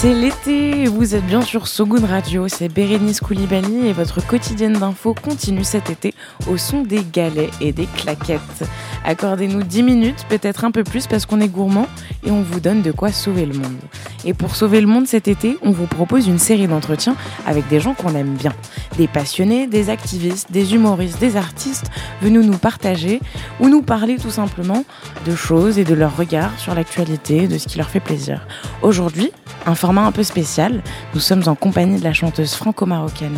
C'est 0.00 0.14
l'été 0.14 0.86
vous 0.86 1.14
êtes 1.14 1.26
bien 1.26 1.42
sur 1.42 1.66
So 1.66 1.84
Good 1.84 2.04
Radio, 2.04 2.48
c'est 2.48 2.68
Bérénice 2.68 3.20
Koulibaly 3.20 3.86
et 3.86 3.92
votre 3.92 4.26
quotidienne 4.26 4.72
d'info 4.72 5.14
continue 5.14 5.62
cet 5.62 5.90
été 5.90 6.14
au 6.48 6.56
son 6.56 6.80
des 6.80 7.04
galets 7.04 7.50
et 7.60 7.72
des 7.72 7.84
claquettes. 7.84 8.64
Accordez-nous 9.04 9.62
10 9.62 9.82
minutes, 9.82 10.24
peut-être 10.30 10.64
un 10.64 10.70
peu 10.70 10.84
plus 10.84 11.06
parce 11.06 11.26
qu'on 11.26 11.40
est 11.40 11.48
gourmand 11.48 11.86
et 12.24 12.30
on 12.30 12.40
vous 12.40 12.60
donne 12.60 12.80
de 12.80 12.92
quoi 12.92 13.12
sauver 13.12 13.44
le 13.44 13.52
monde. 13.52 13.76
Et 14.24 14.32
pour 14.32 14.56
sauver 14.56 14.80
le 14.80 14.86
monde 14.86 15.06
cet 15.06 15.28
été, 15.28 15.58
on 15.62 15.70
vous 15.70 15.86
propose 15.86 16.26
une 16.26 16.38
série 16.38 16.66
d'entretiens 16.66 17.16
avec 17.46 17.68
des 17.68 17.80
gens 17.80 17.92
qu'on 17.92 18.14
aime 18.14 18.36
bien. 18.36 18.54
Des 18.96 19.06
passionnés, 19.06 19.66
des 19.66 19.90
activistes, 19.90 20.50
des 20.50 20.74
humoristes, 20.74 21.20
des 21.20 21.36
artistes 21.36 21.90
venus 22.22 22.46
nous 22.46 22.58
partager 22.58 23.20
ou 23.60 23.68
nous 23.68 23.82
parler 23.82 24.16
tout 24.16 24.30
simplement 24.30 24.84
de 25.26 25.34
choses 25.34 25.78
et 25.78 25.84
de 25.84 25.94
leur 25.94 26.16
regard 26.16 26.58
sur 26.58 26.74
l'actualité, 26.74 27.48
de 27.48 27.58
ce 27.58 27.68
qui 27.68 27.76
leur 27.76 27.90
fait 27.90 28.00
plaisir. 28.00 28.46
Aujourd'hui, 28.82 29.30
un 29.66 29.74
format 29.90 30.06
un 30.06 30.12
peu 30.12 30.22
spécial. 30.22 30.82
Nous 31.14 31.20
sommes 31.20 31.42
en 31.46 31.56
compagnie 31.56 31.98
de 31.98 32.04
la 32.04 32.12
chanteuse 32.12 32.54
franco-marocaine 32.54 33.36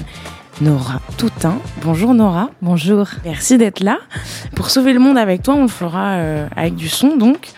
Nora 0.60 1.00
Toutain. 1.16 1.56
Bonjour 1.82 2.12
Nora. 2.12 2.50
Bonjour. 2.60 3.06
Merci 3.24 3.56
d'être 3.56 3.80
là. 3.80 4.00
Pour 4.54 4.68
sauver 4.68 4.92
le 4.92 4.98
monde 4.98 5.16
avec 5.16 5.42
toi, 5.42 5.54
on 5.54 5.62
le 5.62 5.68
fera 5.68 6.16
euh, 6.16 6.46
avec 6.54 6.74
du 6.74 6.90
son 6.90 7.16
donc. 7.16 7.48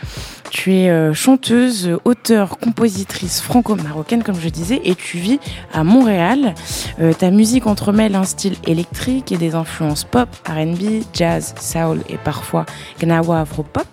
Tu 0.54 0.72
es 0.72 0.88
euh, 0.88 1.12
chanteuse, 1.12 1.98
auteure, 2.04 2.58
compositrice 2.58 3.40
franco-marocaine, 3.40 4.22
comme 4.22 4.38
je 4.38 4.48
disais, 4.48 4.80
et 4.84 4.94
tu 4.94 5.18
vis 5.18 5.40
à 5.72 5.82
Montréal. 5.82 6.54
Euh, 7.00 7.12
ta 7.12 7.32
musique 7.32 7.66
entremêle 7.66 8.14
un 8.14 8.22
style 8.22 8.54
électrique 8.64 9.32
et 9.32 9.36
des 9.36 9.56
influences 9.56 10.04
pop, 10.04 10.28
R&B, 10.48 11.02
jazz, 11.12 11.56
soul 11.60 12.02
et 12.08 12.18
parfois 12.18 12.66
gnawa 13.00 13.40
afro-pop. 13.40 13.88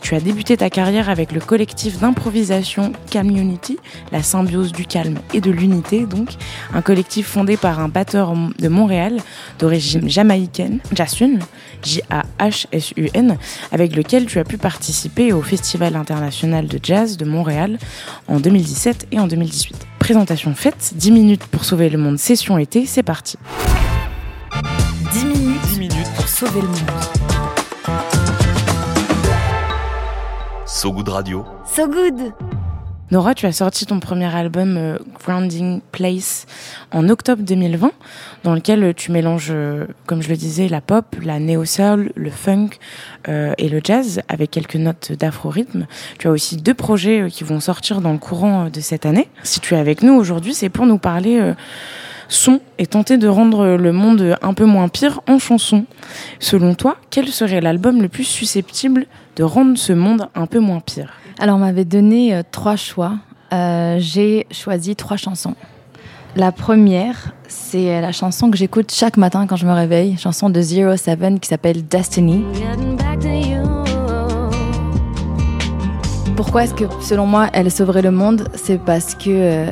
Tu 0.00 0.16
as 0.16 0.20
débuté 0.20 0.56
ta 0.56 0.68
carrière 0.68 1.08
avec 1.08 1.30
le 1.30 1.40
collectif 1.40 2.00
d'improvisation 2.00 2.92
Community, 3.12 3.78
la 4.10 4.24
symbiose 4.24 4.72
du 4.72 4.86
calme 4.86 5.18
et 5.32 5.40
de 5.40 5.52
l'unité, 5.52 6.06
donc 6.06 6.30
un 6.74 6.82
collectif 6.82 7.28
fondé 7.28 7.56
par 7.56 7.78
un 7.78 7.88
batteur 7.88 8.34
de 8.58 8.68
Montréal 8.68 9.18
d'origine 9.60 10.10
jamaïcaine, 10.10 10.80
Jasun, 10.92 11.38
J-A-H-S-U-N, 11.84 13.38
avec 13.70 13.94
lequel 13.94 14.26
tu 14.26 14.40
as 14.40 14.44
pu 14.44 14.58
participer 14.58 15.32
au 15.32 15.40
Festival 15.40 15.83
international 15.92 16.66
de 16.66 16.78
jazz 16.82 17.16
de 17.16 17.24
Montréal 17.24 17.78
en 18.28 18.40
2017 18.40 19.08
et 19.12 19.20
en 19.20 19.26
2018. 19.26 19.86
Présentation 19.98 20.54
faite, 20.54 20.92
10 20.96 21.12
minutes 21.12 21.46
pour 21.46 21.64
sauver 21.64 21.88
le 21.90 21.98
monde, 21.98 22.18
session 22.18 22.58
été, 22.58 22.86
c'est 22.86 23.02
parti. 23.02 23.36
10 25.12 25.24
minutes, 25.26 25.60
10 25.68 25.78
minutes 25.78 26.10
pour 26.16 26.28
sauver 26.28 26.60
le 26.62 26.68
monde. 26.68 26.90
So 30.66 30.92
Good 30.92 31.08
Radio. 31.08 31.44
So 31.66 31.86
Good 31.86 32.63
Nora, 33.10 33.34
tu 33.34 33.44
as 33.44 33.52
sorti 33.52 33.84
ton 33.84 34.00
premier 34.00 34.34
album 34.34 34.76
euh, 34.78 34.96
Grounding 35.22 35.82
Place 35.92 36.46
en 36.90 37.10
octobre 37.10 37.42
2020, 37.42 37.92
dans 38.44 38.54
lequel 38.54 38.94
tu 38.94 39.12
mélanges, 39.12 39.50
euh, 39.50 39.84
comme 40.06 40.22
je 40.22 40.30
le 40.30 40.36
disais, 40.36 40.68
la 40.68 40.80
pop, 40.80 41.14
la 41.22 41.38
néo-soul, 41.38 42.12
le 42.14 42.30
funk 42.30 42.70
euh, 43.28 43.52
et 43.58 43.68
le 43.68 43.80
jazz, 43.84 44.22
avec 44.28 44.50
quelques 44.50 44.76
notes 44.76 45.12
d'afro-rythme. 45.12 45.86
Tu 46.18 46.28
as 46.28 46.30
aussi 46.30 46.56
deux 46.56 46.72
projets 46.72 47.28
qui 47.30 47.44
vont 47.44 47.60
sortir 47.60 48.00
dans 48.00 48.12
le 48.12 48.18
courant 48.18 48.70
de 48.70 48.80
cette 48.80 49.04
année. 49.04 49.28
Si 49.42 49.60
tu 49.60 49.74
es 49.74 49.78
avec 49.78 50.02
nous 50.02 50.14
aujourd'hui, 50.14 50.54
c'est 50.54 50.70
pour 50.70 50.86
nous 50.86 50.98
parler 50.98 51.52
son 52.28 52.60
et 52.78 52.86
tenter 52.86 53.18
de 53.18 53.28
rendre 53.28 53.76
le 53.76 53.92
monde 53.92 54.38
un 54.40 54.54
peu 54.54 54.64
moins 54.64 54.88
pire 54.88 55.20
en 55.28 55.38
chanson. 55.38 55.84
Selon 56.40 56.74
toi, 56.74 56.96
quel 57.10 57.28
serait 57.28 57.60
l'album 57.60 58.00
le 58.00 58.08
plus 58.08 58.24
susceptible 58.24 59.06
de 59.36 59.42
rendre 59.42 59.76
ce 59.76 59.92
monde 59.92 60.28
un 60.34 60.46
peu 60.46 60.58
moins 60.58 60.80
pire? 60.80 61.12
Alors, 61.38 61.56
on 61.56 61.60
m'avait 61.60 61.84
donné 61.84 62.34
euh, 62.34 62.42
trois 62.48 62.76
choix. 62.76 63.14
Euh, 63.52 63.96
J'ai 63.98 64.46
choisi 64.50 64.94
trois 64.94 65.16
chansons. 65.16 65.54
La 66.36 66.52
première, 66.52 67.32
c'est 67.48 68.00
la 68.00 68.12
chanson 68.12 68.50
que 68.50 68.56
j'écoute 68.56 68.92
chaque 68.92 69.16
matin 69.16 69.46
quand 69.46 69.56
je 69.56 69.66
me 69.66 69.72
réveille, 69.72 70.16
chanson 70.16 70.50
de 70.50 70.60
Zero 70.60 70.96
Seven 70.96 71.38
qui 71.38 71.48
s'appelle 71.48 71.84
Destiny. 71.86 72.44
Pourquoi 76.36 76.64
est-ce 76.64 76.74
que, 76.74 76.84
selon 77.00 77.26
moi, 77.26 77.48
elle 77.52 77.70
sauverait 77.70 78.02
le 78.02 78.10
monde? 78.10 78.48
C'est 78.54 78.78
parce 78.78 79.14
que 79.14 79.28
euh, 79.28 79.66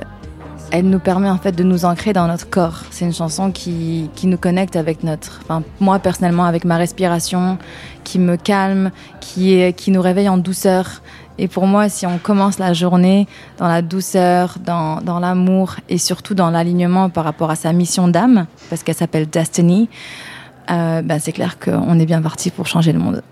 elle 0.71 0.89
nous 0.89 1.01
permet 1.01 1.29
en 1.29 1.39
fait 1.39 1.53
de 1.53 1.65
nous 1.65 1.85
ancrer 1.85 2.13
dans 2.13 2.29
notre 2.29 2.49
corps. 2.49 2.83
C'est 2.91 3.05
une 3.05 3.13
chanson 3.13 3.51
qui, 3.51 4.09
qui 4.15 4.29
nous 4.29 4.39
connecte 4.39 4.77
avec 4.77 5.03
notre, 5.03 5.41
enfin 5.43 5.65
moi 5.81 5.99
personnellement 5.99 6.45
avec 6.45 6.65
ma 6.65 6.77
respiration, 6.77 7.59
qui 8.05 8.21
me 8.21 8.37
calme, 8.37 8.93
qui, 9.21 9.73
qui 9.75 9.91
nous 9.91 10.01
réveille 10.01 10.29
en 10.29 10.39
douceur. 10.39 11.03
Et 11.43 11.49
pour 11.49 11.67
moi, 11.67 11.89
si 11.89 12.07
on 12.07 12.19
commence 12.19 12.61
la 12.61 12.73
journée 12.73 13.27
dans 13.59 13.67
la 13.67 13.83
douceur, 13.83 14.59
dans, 14.65 15.01
dans 15.01 15.19
l'amour 15.19 15.75
et 15.89 15.99
surtout 15.99 16.35
dans 16.35 16.51
l'alignement 16.51 17.11
par 17.11 17.25
rapport 17.25 17.51
à 17.51 17.57
sa 17.57 17.73
mission 17.73 18.07
d'âme, 18.07 18.47
parce 18.71 18.85
qu'elle 18.85 18.95
s'appelle 18.95 19.29
Destiny, 19.29 19.89
euh, 20.71 21.03
ben 21.03 21.19
c'est 21.19 21.33
clair 21.33 21.59
qu'on 21.59 21.99
est 21.99 22.07
bien 22.07 22.23
parti 22.23 22.53
pour 22.53 22.69
changer 22.69 22.93
le 22.93 23.01
monde. 23.01 23.23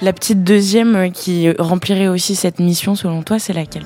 La 0.00 0.12
petite 0.12 0.44
deuxième 0.44 1.10
qui 1.10 1.50
remplirait 1.58 2.06
aussi 2.06 2.36
cette 2.36 2.60
mission, 2.60 2.94
selon 2.94 3.24
toi, 3.24 3.40
c'est 3.40 3.52
laquelle? 3.52 3.84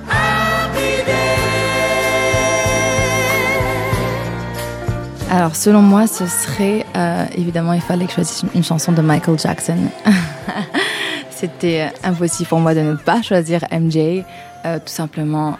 Alors, 5.34 5.56
selon 5.56 5.82
moi, 5.82 6.06
ce 6.06 6.28
serait 6.28 6.86
euh, 6.94 7.24
évidemment, 7.36 7.72
il 7.72 7.80
fallait 7.80 8.04
que 8.04 8.10
je 8.10 8.14
choisisse 8.14 8.44
une 8.54 8.62
chanson 8.62 8.92
de 8.92 9.02
Michael 9.02 9.36
Jackson. 9.36 9.78
C'était 11.30 11.88
euh, 11.88 12.08
impossible 12.08 12.48
pour 12.48 12.60
moi 12.60 12.72
de 12.72 12.82
ne 12.82 12.94
pas 12.94 13.20
choisir 13.20 13.64
MJ, 13.72 14.22
tout 14.62 14.92
simplement 14.92 15.58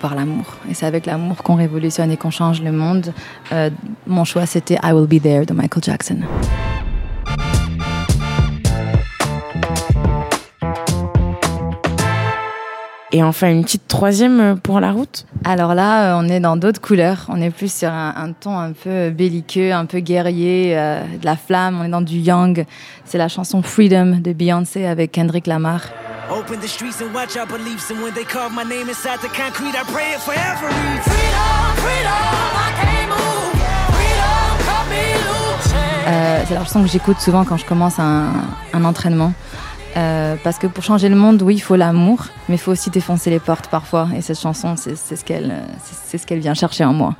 par 0.00 0.16
l'amour. 0.16 0.56
Et 0.68 0.74
c'est 0.74 0.86
avec 0.86 1.06
l'amour 1.06 1.44
qu'on 1.44 1.54
révolutionne 1.54 2.10
et 2.10 2.16
qu'on 2.16 2.32
change 2.32 2.60
le 2.60 2.72
monde. 2.72 3.14
mon 4.08 4.24
choix, 4.24 4.44
c'était 4.44 4.78
I 4.82 4.92
Will 4.92 5.06
Be 5.06 5.22
There 5.22 5.46
de 5.46 5.54
Michael 5.54 5.84
Jackson. 5.84 6.18
Et 13.12 13.22
enfin, 13.22 13.50
une 13.50 13.62
petite 13.62 13.86
troisième 13.86 14.40
euh, 14.40 14.54
pour 14.56 14.80
la 14.80 14.90
route 14.90 15.26
Alors 15.44 15.74
là, 15.74 16.16
euh, 16.16 16.20
on 16.20 16.28
est 16.28 16.40
dans 16.40 16.56
d'autres 16.56 16.80
couleurs. 16.80 17.26
On 17.28 17.40
est 17.40 17.50
plus 17.50 17.72
sur 17.72 17.88
un, 17.88 18.32
ton 18.32 18.58
un 18.58 18.72
peu 18.72 19.10
belliqueux, 19.10 19.72
un 19.72 19.86
peu 19.86 20.00
guerrier, 20.00 20.76
euh, 20.76 21.02
de 21.02 21.24
la 21.24 21.36
flamme. 21.36 21.78
On 21.80 21.84
est 21.84 21.88
dans 21.88 22.00
du 22.00 22.18
young. 22.18 22.66
C'est 23.04 23.18
la 23.18 23.28
chanson 23.28 23.62
Freedom 23.62 24.18
de 24.20 24.32
Beyoncé 24.32 24.86
avec 24.86 25.12
Kendrick 25.12 25.46
Lamar. 25.46 25.82
Open 26.28 26.58
the 26.58 26.66
streets 26.66 27.00
and 27.00 27.14
watch 27.14 27.36
our 27.36 27.46
beliefs. 27.46 27.92
And 27.92 28.02
when 28.02 28.12
they 28.12 28.24
carve 28.24 28.52
my 28.52 28.64
name 28.64 28.88
inside 28.88 29.20
the 29.20 29.28
concrete, 29.28 29.76
I 29.76 29.84
pray 29.84 30.14
it 30.14 30.20
forever. 30.20 30.68
Freedom, 31.02 31.76
freedom, 31.76 32.10
I 32.10 32.72
can't 32.82 33.08
move. 33.08 33.54
Freedom, 33.94 34.58
cut 34.66 34.90
me 34.90 35.14
loose. 35.22 36.46
c'est 36.48 36.54
la 36.54 36.64
chanson 36.64 36.82
que 36.82 36.88
j'écoute 36.88 37.20
souvent 37.20 37.44
quand 37.44 37.56
je 37.56 37.64
commence 37.64 38.00
un, 38.00 38.32
un 38.72 38.84
entraînement. 38.84 39.32
Euh, 39.96 40.36
parce 40.44 40.58
que 40.58 40.66
pour 40.66 40.84
changer 40.84 41.08
le 41.08 41.16
monde, 41.16 41.40
oui, 41.42 41.54
il 41.54 41.60
faut 41.60 41.76
l'amour, 41.76 42.26
mais 42.48 42.56
il 42.56 42.58
faut 42.58 42.72
aussi 42.72 42.90
défoncer 42.90 43.30
les 43.30 43.40
portes 43.40 43.68
parfois. 43.68 44.08
Et 44.14 44.20
cette 44.20 44.38
chanson, 44.38 44.76
c'est 44.76 44.96
ce 44.96 45.24
qu'elle 45.24 45.54
c'est 46.04 46.18
ce 46.18 46.26
qu'elle 46.26 46.40
vient 46.40 46.54
chercher 46.54 46.84
en 46.84 46.92
moi. 46.92 47.14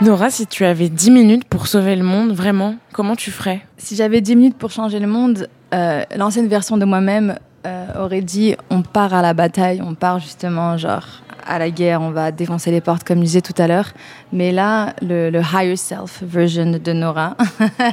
Nora, 0.00 0.28
si 0.28 0.46
tu 0.46 0.64
avais 0.66 0.90
10 0.90 1.10
minutes 1.10 1.44
pour 1.44 1.66
sauver 1.66 1.96
le 1.96 2.04
monde, 2.04 2.32
vraiment, 2.32 2.76
comment 2.92 3.16
tu 3.16 3.30
ferais? 3.30 3.62
Si 3.78 3.96
j'avais 3.96 4.20
10 4.20 4.36
minutes 4.36 4.58
pour 4.58 4.70
changer 4.70 4.98
le 4.98 5.06
monde, 5.06 5.48
euh, 5.72 6.02
l'ancienne 6.14 6.46
version 6.46 6.76
de 6.76 6.84
moi-même 6.84 7.38
euh, 7.66 7.86
aurait 8.04 8.20
dit 8.20 8.56
on 8.70 8.82
part 8.82 9.14
à 9.14 9.22
la 9.22 9.34
bataille, 9.34 9.80
on 9.82 9.94
part 9.94 10.18
justement 10.18 10.76
genre 10.76 11.06
à 11.46 11.58
la 11.58 11.70
guerre, 11.70 12.00
on 12.00 12.10
va 12.10 12.32
défoncer 12.32 12.70
les 12.70 12.80
portes, 12.80 13.04
comme 13.04 13.18
je 13.18 13.24
disais 13.24 13.40
tout 13.40 13.54
à 13.58 13.66
l'heure. 13.66 13.92
Mais 14.32 14.52
là, 14.52 14.94
le, 15.02 15.30
higher 15.52 15.76
self 15.76 16.22
version 16.22 16.78
de 16.82 16.92
Nora 16.92 17.36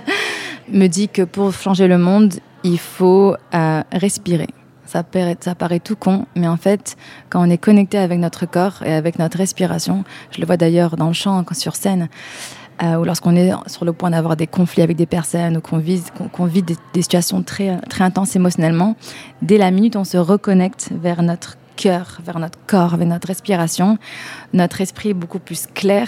me 0.71 0.88
dit 0.88 1.09
que 1.09 1.21
pour 1.23 1.53
changer 1.53 1.88
le 1.88 1.97
monde, 1.97 2.35
il 2.63 2.79
faut 2.79 3.35
euh, 3.53 3.81
respirer. 3.91 4.47
Ça 4.85 5.03
paraît, 5.03 5.38
ça 5.39 5.56
paraît 5.56 5.79
tout 5.79 5.95
con, 5.95 6.25
mais 6.35 6.50
en 6.50 6.57
fait, 6.57 6.97
quand 7.29 7.45
on 7.45 7.50
est 7.50 7.57
connecté 7.57 7.97
avec 7.97 8.19
notre 8.19 8.45
corps 8.45 8.83
et 8.85 8.94
avec 8.94 9.19
notre 9.19 9.38
respiration, 9.38 10.03
je 10.31 10.41
le 10.41 10.45
vois 10.45 10.57
d'ailleurs 10.57 10.97
dans 10.97 11.07
le 11.07 11.13
chant, 11.13 11.45
sur 11.53 11.77
scène, 11.77 12.09
euh, 12.83 12.95
ou 12.95 13.04
lorsqu'on 13.04 13.36
est 13.36 13.51
sur 13.68 13.86
le 13.86 13.94
point 13.94 14.10
d'avoir 14.10 14.36
des 14.36 14.48
conflits 14.48 14.81
avec 14.81 14.98
des 14.98 15.06
personnes 15.06 15.57
ou 15.57 15.62
qu'on 15.62 15.78
vit, 15.78 16.01
des, 16.63 17.01
situations 17.01 17.44
très, 17.44 17.80
très 17.89 18.04
intenses 18.04 18.36
émotionnellement, 18.36 18.95
dès 19.42 19.57
la 19.57 19.72
minute 19.72 19.95
on 19.95 20.04
se 20.04 20.18
reconnecte 20.18 20.89
vers 20.92 21.22
notre 21.22 21.57
cœur, 21.75 22.19
vers 22.24 22.39
notre 22.39 22.60
corps, 22.68 22.98
vers 22.98 23.07
notre 23.07 23.28
respiration, 23.28 23.98
notre 24.54 24.81
esprit 24.81 25.10
est 25.10 25.13
beaucoup 25.13 25.39
plus 25.39 25.68
clair 25.74 26.07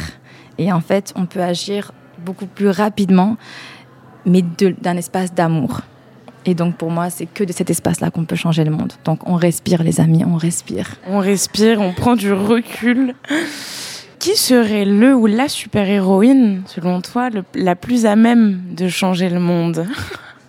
et 0.57 0.71
en 0.71 0.81
fait, 0.81 1.13
on 1.15 1.25
peut 1.25 1.41
agir 1.41 1.91
beaucoup 2.23 2.45
plus 2.45 2.69
rapidement, 2.69 3.37
mais 4.25 4.41
d'un 4.41 4.97
espace 4.97 5.33
d'amour. 5.33 5.81
Et 6.45 6.55
donc 6.55 6.75
pour 6.75 6.91
moi, 6.91 7.09
c'est 7.09 7.25
que 7.25 7.43
de 7.43 7.53
cet 7.53 7.69
espace-là 7.69 8.11
qu'on 8.11 8.25
peut 8.25 8.35
changer 8.35 8.63
le 8.63 8.71
monde. 8.71 8.93
Donc 9.05 9.27
on 9.27 9.35
respire, 9.35 9.83
les 9.83 10.01
amis, 10.01 10.23
on 10.25 10.35
respire. 10.35 10.95
On 11.07 11.19
respire, 11.19 11.79
on 11.81 11.93
prend 11.93 12.15
du 12.15 12.33
recul. 12.33 13.15
Qui 14.23 14.37
serait 14.37 14.85
le 14.85 15.13
ou 15.13 15.25
la 15.25 15.49
super-héroïne, 15.49 16.61
selon 16.65 17.01
toi, 17.01 17.27
la 17.55 17.75
plus 17.75 18.05
à 18.05 18.15
même 18.15 18.61
de 18.73 18.87
changer 18.87 19.27
le 19.27 19.41
monde? 19.41 19.85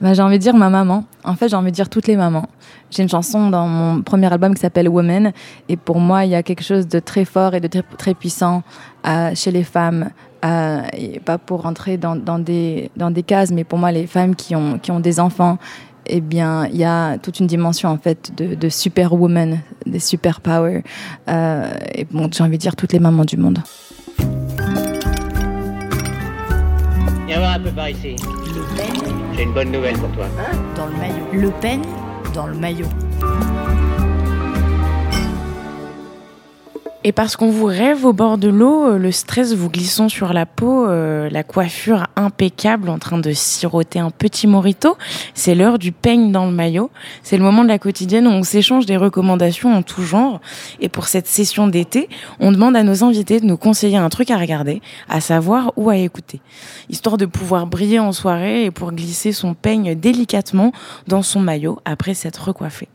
Bah, 0.00 0.12
J'ai 0.12 0.22
envie 0.22 0.38
de 0.38 0.42
dire 0.42 0.54
ma 0.54 0.70
maman. 0.70 1.04
En 1.24 1.34
fait, 1.34 1.48
j'ai 1.48 1.56
envie 1.56 1.72
de 1.72 1.74
dire 1.74 1.88
toutes 1.88 2.06
les 2.06 2.16
mamans. 2.16 2.48
J'ai 2.90 3.02
une 3.02 3.08
chanson 3.08 3.48
dans 3.48 3.66
mon 3.66 4.02
premier 4.02 4.32
album 4.32 4.54
qui 4.54 4.60
s'appelle 4.60 4.88
Woman. 4.88 5.32
Et 5.68 5.76
pour 5.76 5.98
moi, 5.98 6.24
il 6.24 6.30
y 6.30 6.34
a 6.36 6.44
quelque 6.44 6.62
chose 6.62 6.86
de 6.86 7.00
très 7.00 7.24
fort 7.24 7.54
et 7.54 7.60
de 7.60 7.68
très, 7.96 8.14
puissant 8.14 8.62
euh, 9.06 9.34
chez 9.34 9.50
les 9.50 9.64
femmes. 9.64 10.10
Euh, 10.44 10.82
et 10.92 11.18
pas 11.18 11.38
pour 11.38 11.62
rentrer 11.62 11.96
dans, 11.96 12.14
dans, 12.14 12.38
des, 12.38 12.92
dans 12.96 13.10
des 13.10 13.24
cases, 13.24 13.50
mais 13.50 13.64
pour 13.64 13.78
moi, 13.80 13.90
les 13.90 14.06
femmes 14.06 14.36
qui 14.36 14.54
ont, 14.54 14.78
qui 14.78 14.92
ont 14.92 15.00
des 15.00 15.18
enfants, 15.18 15.58
eh 16.06 16.20
bien, 16.20 16.66
il 16.66 16.76
y 16.76 16.84
a 16.84 17.18
toute 17.18 17.40
une 17.40 17.46
dimension 17.46 17.88
en 17.88 17.98
fait 17.98 18.32
de, 18.36 18.54
de 18.54 18.68
superwoman, 18.68 19.60
des 19.86 19.98
super 19.98 20.40
power. 20.40 20.82
Euh, 21.28 21.70
et 21.94 22.04
bon, 22.04 22.28
j'ai 22.32 22.42
envie 22.42 22.56
de 22.56 22.62
dire 22.62 22.76
toutes 22.76 22.92
les 22.92 23.00
mamans 23.00 23.24
du 23.24 23.36
monde. 23.36 23.58
Viens 27.26 27.38
voir 27.38 27.54
un 27.54 27.60
peu 27.60 27.70
par 27.70 27.88
ici. 27.88 28.16
J'ai 29.36 29.42
une 29.42 29.54
bonne 29.54 29.72
nouvelle 29.72 29.96
pour 29.96 30.10
toi. 30.12 30.26
Hein? 30.38 30.56
Dans 30.76 30.86
le 30.86 30.96
maillot. 30.96 31.26
Le 31.32 31.50
Pen 31.60 31.80
dans 32.34 32.46
le 32.46 32.54
maillot. 32.54 32.88
Et 37.06 37.12
parce 37.12 37.36
qu'on 37.36 37.50
vous 37.50 37.66
rêve 37.66 38.06
au 38.06 38.14
bord 38.14 38.38
de 38.38 38.48
l'eau, 38.48 38.86
euh, 38.86 38.98
le 38.98 39.12
stress 39.12 39.52
vous 39.52 39.68
glissant 39.68 40.08
sur 40.08 40.32
la 40.32 40.46
peau, 40.46 40.86
euh, 40.86 41.28
la 41.28 41.42
coiffure 41.42 42.06
impeccable 42.16 42.88
en 42.88 42.98
train 42.98 43.18
de 43.18 43.30
siroter 43.32 43.98
un 43.98 44.10
petit 44.10 44.46
morito, 44.46 44.96
c'est 45.34 45.54
l'heure 45.54 45.78
du 45.78 45.92
peigne 45.92 46.32
dans 46.32 46.46
le 46.46 46.52
maillot. 46.52 46.90
C'est 47.22 47.36
le 47.36 47.42
moment 47.42 47.62
de 47.62 47.68
la 47.68 47.78
quotidienne 47.78 48.26
où 48.26 48.30
on 48.30 48.42
s'échange 48.42 48.86
des 48.86 48.96
recommandations 48.96 49.74
en 49.74 49.82
tout 49.82 50.02
genre. 50.02 50.40
Et 50.80 50.88
pour 50.88 51.06
cette 51.08 51.26
session 51.26 51.68
d'été, 51.68 52.08
on 52.40 52.52
demande 52.52 52.74
à 52.74 52.82
nos 52.82 53.04
invités 53.04 53.38
de 53.38 53.44
nous 53.44 53.58
conseiller 53.58 53.98
un 53.98 54.08
truc 54.08 54.30
à 54.30 54.38
regarder, 54.38 54.80
à 55.10 55.20
savoir 55.20 55.74
ou 55.76 55.90
à 55.90 55.98
écouter. 55.98 56.40
Histoire 56.88 57.18
de 57.18 57.26
pouvoir 57.26 57.66
briller 57.66 57.98
en 57.98 58.12
soirée 58.12 58.64
et 58.64 58.70
pour 58.70 58.92
glisser 58.92 59.32
son 59.32 59.52
peigne 59.52 59.94
délicatement 59.94 60.72
dans 61.06 61.20
son 61.20 61.40
maillot 61.40 61.80
après 61.84 62.14
s'être 62.14 62.44
recoiffé. 62.44 62.88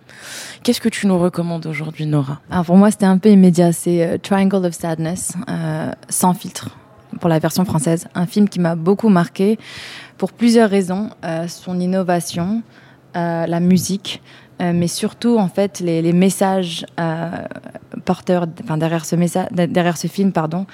Qu'est-ce 0.63 0.81
que 0.81 0.89
tu 0.89 1.07
nous 1.07 1.17
recommandes 1.17 1.65
aujourd'hui, 1.65 2.05
Nora? 2.05 2.41
Alors 2.49 2.65
Pour 2.65 2.75
moi, 2.75 2.91
c'était 2.91 3.05
un 3.05 3.17
peu 3.17 3.29
immédiat. 3.29 3.71
C'est 3.71 3.98
euh, 4.01 4.17
Triangle 4.17 4.65
of 4.65 4.73
Sadness, 4.73 5.33
euh, 5.49 5.91
sans 6.09 6.33
filtre, 6.33 6.69
pour 7.19 7.29
la 7.29 7.39
version 7.39 7.65
française. 7.65 8.07
Un 8.15 8.25
film 8.25 8.49
qui 8.49 8.59
m'a 8.59 8.75
beaucoup 8.75 9.09
marqué 9.09 9.57
pour 10.17 10.31
plusieurs 10.31 10.69
raisons. 10.69 11.09
Euh, 11.23 11.47
son 11.47 11.79
innovation, 11.79 12.61
la 13.15 13.59
musique, 13.59 14.21
mais 14.61 14.87
surtout, 14.87 15.37
en 15.39 15.49
fait, 15.49 15.81
les, 15.81 16.13
messages 16.13 16.85
porteurs 18.05 18.47
derrière, 18.47 19.03
ce 19.03 19.17
message, 19.17 19.47
derrière 19.51 19.97
ce 19.97 20.07
film. 20.07 20.31
pardon. 20.31 20.67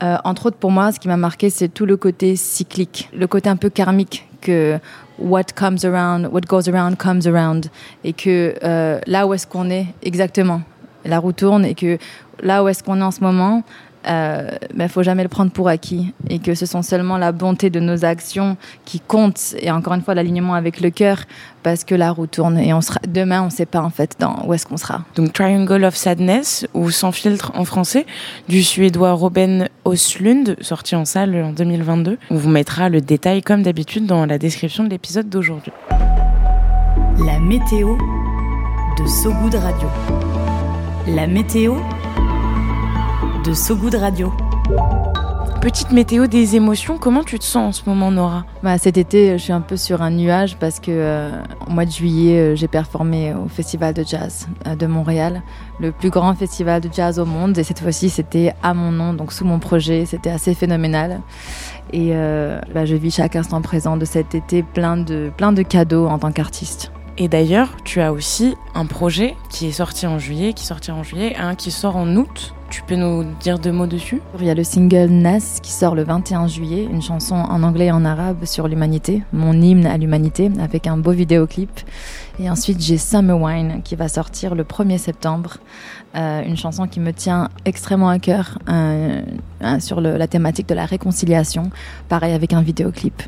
entre 0.00 0.46
autres, 0.46 0.56
pour 0.56 0.72
moi, 0.72 0.90
ce 0.90 0.98
qui 0.98 1.06
m'a 1.06 1.18
marqué, 1.18 1.48
c'est 1.48 1.68
tout 1.68 1.86
le 1.86 1.96
côté 1.96 2.34
cyclique, 2.34 3.08
le 3.14 3.28
côté 3.28 3.50
un 3.50 3.56
peu 3.56 3.70
karmique 3.70 4.26
que 4.40 4.80
what 5.18 5.52
comes 5.54 5.84
around, 5.84 6.28
what 6.32 6.40
goes 6.48 6.68
around 6.68 6.96
comes 6.96 7.26
around, 7.26 7.66
et 8.02 8.14
que 8.14 8.54
là 9.06 9.26
où 9.28 9.34
est-ce 9.34 9.46
qu'on 9.46 9.70
est 9.70 9.86
exactement, 10.02 10.62
la 11.04 11.18
roue 11.18 11.32
tourne, 11.32 11.64
et 11.64 11.74
que 11.74 11.98
là 12.42 12.62
où 12.62 12.68
est-ce 12.68 12.82
qu'on 12.82 12.98
est 13.00 13.04
en 13.04 13.10
ce 13.10 13.20
moment, 13.20 13.62
il 14.04 14.10
euh, 14.10 14.50
ne 14.72 14.78
ben, 14.78 14.88
faut 14.88 15.04
jamais 15.04 15.22
le 15.22 15.28
prendre 15.28 15.52
pour 15.52 15.68
acquis 15.68 16.12
et 16.28 16.40
que 16.40 16.54
ce 16.54 16.66
sont 16.66 16.82
seulement 16.82 17.18
la 17.18 17.30
bonté 17.30 17.70
de 17.70 17.78
nos 17.78 18.04
actions 18.04 18.56
qui 18.84 18.98
comptent 18.98 19.54
et 19.60 19.70
encore 19.70 19.94
une 19.94 20.02
fois 20.02 20.14
l'alignement 20.14 20.54
avec 20.54 20.80
le 20.80 20.90
cœur 20.90 21.18
parce 21.62 21.84
que 21.84 21.94
la 21.94 22.10
roue 22.10 22.26
tourne 22.26 22.58
et 22.58 22.74
on 22.74 22.80
sera 22.80 22.98
demain 23.06 23.42
on 23.42 23.46
ne 23.46 23.50
sait 23.50 23.66
pas 23.66 23.80
en 23.80 23.90
fait 23.90 24.16
dans 24.18 24.44
où 24.46 24.54
est-ce 24.54 24.66
qu'on 24.66 24.76
sera. 24.76 25.04
Donc 25.14 25.32
Triangle 25.32 25.84
of 25.84 25.94
Sadness 25.94 26.66
ou 26.74 26.90
Sans 26.90 27.12
filtre 27.12 27.52
en 27.54 27.64
français 27.64 28.04
du 28.48 28.64
suédois 28.64 29.12
Robin 29.12 29.66
Oslund 29.84 30.56
sorti 30.60 30.96
en 30.96 31.04
salle 31.04 31.36
en 31.36 31.52
2022. 31.52 32.18
On 32.30 32.36
vous 32.36 32.50
mettra 32.50 32.88
le 32.88 33.00
détail 33.00 33.42
comme 33.42 33.62
d'habitude 33.62 34.06
dans 34.06 34.26
la 34.26 34.38
description 34.38 34.82
de 34.82 34.88
l'épisode 34.88 35.28
d'aujourd'hui. 35.28 35.72
La 37.24 37.38
météo 37.38 37.96
de 38.98 39.06
Sogoud 39.06 39.54
Radio. 39.54 39.88
La 41.08 41.26
météo 41.26 41.74
de 43.44 43.52
So 43.54 43.74
Good 43.74 43.96
Radio. 43.96 44.32
Petite 45.60 45.90
météo 45.90 46.28
des 46.28 46.54
émotions, 46.54 46.96
comment 46.96 47.24
tu 47.24 47.40
te 47.40 47.44
sens 47.44 47.56
en 47.56 47.72
ce 47.72 47.88
moment, 47.88 48.12
Nora? 48.12 48.44
Bah, 48.62 48.78
Cet 48.78 48.96
été, 48.96 49.36
je 49.36 49.42
suis 49.42 49.52
un 49.52 49.62
peu 49.62 49.76
sur 49.76 50.00
un 50.00 50.10
nuage 50.10 50.56
parce 50.58 50.78
que 50.78 50.92
euh, 50.92 51.30
au 51.66 51.72
mois 51.72 51.86
de 51.86 51.90
juillet, 51.90 52.38
euh, 52.38 52.54
j'ai 52.54 52.68
performé 52.68 53.34
au 53.34 53.48
Festival 53.48 53.94
de 53.94 54.04
Jazz 54.04 54.46
euh, 54.68 54.76
de 54.76 54.86
Montréal, 54.86 55.42
le 55.80 55.90
plus 55.90 56.10
grand 56.10 56.34
festival 56.34 56.80
de 56.80 56.88
jazz 56.92 57.18
au 57.18 57.24
monde. 57.26 57.58
Et 57.58 57.64
cette 57.64 57.80
fois-ci, 57.80 58.08
c'était 58.08 58.54
à 58.62 58.72
mon 58.72 58.92
nom, 58.92 59.12
donc 59.12 59.32
sous 59.32 59.44
mon 59.44 59.58
projet. 59.58 60.06
C'était 60.06 60.30
assez 60.30 60.54
phénoménal. 60.54 61.20
Et 61.92 62.12
bah, 62.72 62.86
je 62.86 62.94
vis 62.94 63.10
chaque 63.10 63.36
instant 63.36 63.60
présent 63.60 63.96
de 63.96 64.04
cet 64.04 64.34
été 64.36 64.62
plein 64.62 64.96
de, 64.96 65.32
plein 65.36 65.52
de 65.52 65.62
cadeaux 65.62 66.06
en 66.06 66.18
tant 66.18 66.30
qu'artiste. 66.30 66.92
Et 67.18 67.28
d'ailleurs, 67.28 67.76
tu 67.84 68.00
as 68.00 68.12
aussi 68.12 68.54
un 68.74 68.86
projet 68.86 69.36
qui 69.50 69.66
est 69.66 69.72
sorti 69.72 70.06
en 70.06 70.18
juillet, 70.18 70.54
qui 70.54 70.64
sortira 70.64 70.96
en 70.96 71.02
juillet, 71.02 71.36
un 71.36 71.54
qui 71.54 71.70
sort 71.70 71.96
en 71.96 72.16
août. 72.16 72.54
Tu 72.70 72.82
peux 72.82 72.96
nous 72.96 73.24
dire 73.40 73.58
deux 73.58 73.70
mots 73.70 73.86
dessus? 73.86 74.22
Il 74.40 74.46
y 74.46 74.50
a 74.50 74.54
le 74.54 74.64
single 74.64 75.10
Nas 75.10 75.60
qui 75.62 75.70
sort 75.70 75.94
le 75.94 76.04
21 76.04 76.48
juillet, 76.48 76.88
une 76.90 77.02
chanson 77.02 77.34
en 77.34 77.62
anglais 77.62 77.86
et 77.86 77.92
en 77.92 78.06
arabe 78.06 78.46
sur 78.46 78.66
l'humanité, 78.66 79.22
mon 79.34 79.52
hymne 79.52 79.84
à 79.84 79.98
l'humanité, 79.98 80.50
avec 80.58 80.86
un 80.86 80.96
beau 80.96 81.10
vidéoclip. 81.10 81.70
Et 82.40 82.48
ensuite, 82.48 82.80
j'ai 82.80 82.96
Summer 82.96 83.38
Wine 83.38 83.82
qui 83.84 83.94
va 83.94 84.08
sortir 84.08 84.54
le 84.54 84.64
1er 84.64 84.96
septembre, 84.96 85.58
euh, 86.16 86.42
une 86.42 86.56
chanson 86.56 86.86
qui 86.86 86.98
me 86.98 87.12
tient 87.12 87.50
extrêmement 87.66 88.08
à 88.08 88.18
cœur 88.18 88.58
euh, 88.70 89.20
euh, 89.62 89.80
sur 89.80 90.00
la 90.00 90.26
thématique 90.26 90.66
de 90.66 90.74
la 90.74 90.86
réconciliation, 90.86 91.70
pareil 92.08 92.32
avec 92.32 92.54
un 92.54 92.62
vidéoclip. 92.62 93.22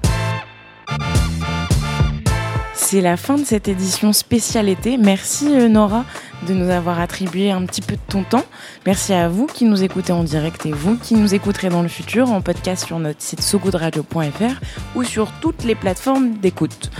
C'est 2.94 3.00
la 3.00 3.16
fin 3.16 3.38
de 3.38 3.44
cette 3.44 3.66
édition 3.66 4.12
spéciale 4.12 4.68
été. 4.68 4.98
Merci 4.98 5.46
Nora 5.68 6.04
de 6.46 6.54
nous 6.54 6.70
avoir 6.70 7.00
attribué 7.00 7.50
un 7.50 7.64
petit 7.64 7.80
peu 7.80 7.94
de 7.94 8.00
ton 8.08 8.22
temps. 8.22 8.44
Merci 8.86 9.12
à 9.12 9.28
vous 9.28 9.46
qui 9.46 9.64
nous 9.64 9.82
écoutez 9.82 10.12
en 10.12 10.24
direct 10.24 10.66
et 10.66 10.72
vous 10.72 10.96
qui 10.96 11.14
nous 11.14 11.34
écouterez 11.34 11.68
dans 11.68 11.82
le 11.82 11.88
futur 11.88 12.30
en 12.30 12.40
podcast 12.40 12.86
sur 12.86 12.98
notre 12.98 13.22
site 13.22 13.40
sogoodradio.fr 13.40 14.60
ou 14.94 15.04
sur 15.04 15.32
toutes 15.40 15.64
les 15.64 15.74
plateformes 15.74 16.34
d'écoute. 16.34 16.90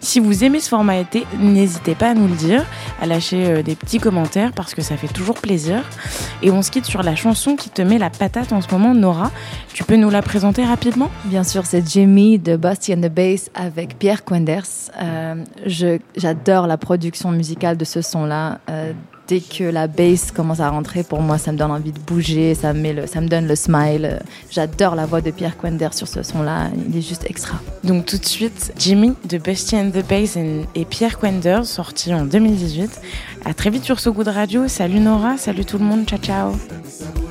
Si 0.00 0.20
vous 0.20 0.44
aimez 0.44 0.60
ce 0.60 0.68
format 0.68 0.96
été, 0.96 1.26
n'hésitez 1.38 1.94
pas 1.94 2.10
à 2.10 2.14
nous 2.14 2.28
le 2.28 2.34
dire, 2.34 2.64
à 3.00 3.06
lâcher 3.06 3.46
euh, 3.46 3.62
des 3.62 3.74
petits 3.74 3.98
commentaires 3.98 4.52
parce 4.52 4.74
que 4.74 4.82
ça 4.82 4.96
fait 4.96 5.08
toujours 5.08 5.36
plaisir. 5.36 5.82
Et 6.42 6.50
on 6.50 6.62
se 6.62 6.70
quitte 6.70 6.86
sur 6.86 7.02
la 7.02 7.14
chanson 7.16 7.56
qui 7.56 7.68
te 7.70 7.82
met 7.82 7.98
la 7.98 8.10
patate 8.10 8.52
en 8.52 8.60
ce 8.60 8.68
moment, 8.70 8.94
Nora. 8.94 9.30
Tu 9.74 9.84
peux 9.84 9.96
nous 9.96 10.10
la 10.10 10.22
présenter 10.22 10.64
rapidement? 10.64 11.10
Bien 11.24 11.44
sûr, 11.44 11.66
c'est 11.66 11.86
Jamie 11.88 12.38
de 12.38 12.56
Busty 12.56 12.94
and 12.94 13.00
the 13.00 13.12
Bass 13.12 13.50
avec 13.54 13.98
Pierre 13.98 14.24
Quenders. 14.24 14.90
Euh, 15.00 15.44
J'adore 16.16 16.66
la 16.66 16.76
production 16.76 17.30
musicale 17.30 17.76
de 17.76 17.84
ce 17.84 18.02
son-là. 18.02 18.60
Euh, 18.70 18.77
dès 19.28 19.40
que 19.40 19.64
la 19.64 19.86
bass 19.86 20.32
commence 20.32 20.60
à 20.60 20.70
rentrer, 20.70 21.02
pour 21.02 21.20
moi, 21.20 21.38
ça 21.38 21.52
me 21.52 21.58
donne 21.58 21.70
envie 21.70 21.92
de 21.92 22.00
bouger, 22.00 22.54
ça 22.54 22.72
me, 22.72 23.06
ça 23.06 23.20
me 23.20 23.28
donne 23.28 23.46
le 23.46 23.54
smile. 23.54 24.20
J'adore 24.50 24.94
la 24.94 25.06
voix 25.06 25.20
de 25.20 25.30
Pierre 25.30 25.56
Quender 25.56 25.90
sur 25.92 26.08
ce 26.08 26.22
son-là, 26.22 26.70
il 26.88 26.96
est 26.96 27.06
juste 27.06 27.24
extra. 27.28 27.60
Donc 27.84 28.06
tout 28.06 28.18
de 28.18 28.24
suite, 28.24 28.72
Jimmy 28.78 29.14
de 29.28 29.38
Busty 29.38 29.76
and 29.76 29.90
the 29.90 30.06
Bass 30.08 30.36
et 30.36 30.84
Pierre 30.86 31.18
Quender, 31.18 31.60
sorti 31.64 32.12
en 32.12 32.24
2018. 32.24 33.00
À 33.44 33.54
très 33.54 33.70
vite 33.70 33.84
sur 33.84 34.00
So 34.00 34.12
Good 34.12 34.28
Radio. 34.28 34.66
Salut 34.66 35.00
Nora, 35.00 35.36
salut 35.36 35.64
tout 35.64 35.78
le 35.78 35.84
monde, 35.84 36.06
ciao 36.06 36.18
ciao. 36.18 37.27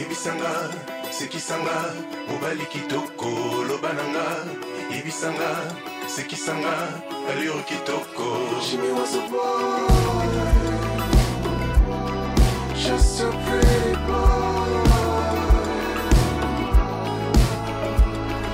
ebisanga 0.00 0.52
sekisanga 1.10 1.76
mobali 2.28 2.66
kitoko 2.66 3.30
loba 3.68 3.92
na 3.92 4.04
nga 4.12 4.26
ebisanga 4.96 5.50
sekisanga 6.06 6.74
alure 7.30 7.62
kitoko 7.68 8.26
Just 12.84 13.20
a 13.22 13.30
pretty 13.44 13.94
boy. 14.06 14.84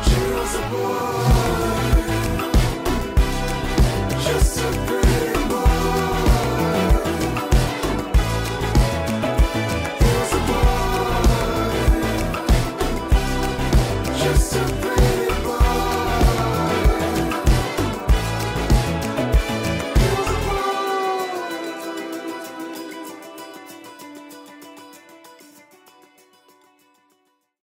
She 0.05 0.21
a 0.57 0.71
boy. 0.71 1.10